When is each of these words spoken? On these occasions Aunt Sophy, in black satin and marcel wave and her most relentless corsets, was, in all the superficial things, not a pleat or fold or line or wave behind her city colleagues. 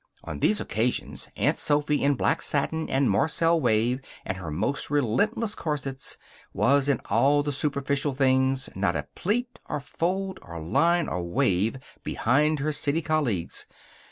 On 0.23 0.39
these 0.39 0.59
occasions 0.59 1.29
Aunt 1.37 1.59
Sophy, 1.59 2.01
in 2.03 2.15
black 2.15 2.41
satin 2.41 2.89
and 2.89 3.07
marcel 3.07 3.61
wave 3.61 4.01
and 4.25 4.35
her 4.37 4.49
most 4.49 4.89
relentless 4.89 5.53
corsets, 5.53 6.17
was, 6.53 6.89
in 6.89 6.99
all 7.11 7.43
the 7.43 7.51
superficial 7.51 8.15
things, 8.15 8.67
not 8.75 8.95
a 8.95 9.05
pleat 9.13 9.59
or 9.69 9.79
fold 9.79 10.39
or 10.41 10.59
line 10.59 11.07
or 11.07 11.21
wave 11.23 11.77
behind 12.03 12.57
her 12.61 12.71
city 12.71 13.03
colleagues. 13.03 13.67